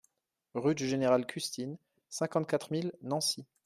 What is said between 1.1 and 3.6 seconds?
Custine, cinquante-quatre mille Nancy